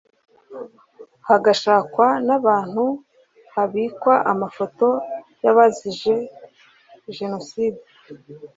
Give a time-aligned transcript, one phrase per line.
[1.27, 2.85] hagashakwa n’ahantu
[3.53, 4.87] habikwa amafoto
[5.43, 6.15] y’abazize
[7.17, 7.81] Jenoside